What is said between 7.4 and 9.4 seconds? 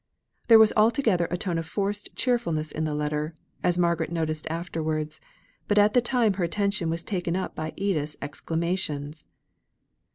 by Edith's exclamations.